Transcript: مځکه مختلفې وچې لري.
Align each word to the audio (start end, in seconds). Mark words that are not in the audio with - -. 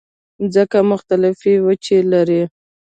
مځکه 0.41 0.79
مختلفې 0.91 1.53
وچې 1.65 1.97
لري. 2.11 2.43